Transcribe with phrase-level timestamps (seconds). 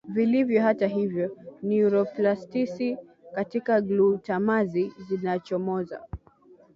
[0.07, 2.97] vilivyo Hata hivyo neuroplastisi
[3.35, 6.01] katika glutamati zinazochomoza